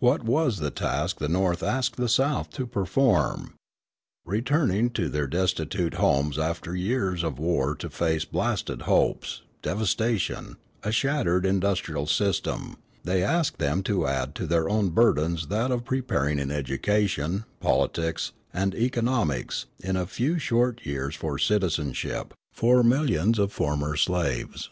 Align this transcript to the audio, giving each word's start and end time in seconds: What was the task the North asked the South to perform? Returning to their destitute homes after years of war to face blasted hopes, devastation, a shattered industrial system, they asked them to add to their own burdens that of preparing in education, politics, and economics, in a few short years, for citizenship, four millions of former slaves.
What 0.00 0.24
was 0.24 0.58
the 0.58 0.72
task 0.72 1.18
the 1.20 1.28
North 1.28 1.62
asked 1.62 1.94
the 1.94 2.08
South 2.08 2.50
to 2.54 2.66
perform? 2.66 3.54
Returning 4.24 4.90
to 4.94 5.08
their 5.08 5.28
destitute 5.28 5.94
homes 5.94 6.40
after 6.40 6.74
years 6.74 7.22
of 7.22 7.38
war 7.38 7.76
to 7.76 7.88
face 7.88 8.24
blasted 8.24 8.82
hopes, 8.82 9.42
devastation, 9.62 10.56
a 10.82 10.90
shattered 10.90 11.46
industrial 11.46 12.08
system, 12.08 12.78
they 13.04 13.22
asked 13.22 13.58
them 13.58 13.84
to 13.84 14.08
add 14.08 14.34
to 14.34 14.46
their 14.48 14.68
own 14.68 14.88
burdens 14.88 15.46
that 15.46 15.70
of 15.70 15.84
preparing 15.84 16.40
in 16.40 16.50
education, 16.50 17.44
politics, 17.60 18.32
and 18.52 18.74
economics, 18.74 19.66
in 19.78 19.94
a 19.96 20.04
few 20.04 20.36
short 20.40 20.80
years, 20.84 21.14
for 21.14 21.38
citizenship, 21.38 22.34
four 22.52 22.82
millions 22.82 23.38
of 23.38 23.52
former 23.52 23.94
slaves. 23.96 24.68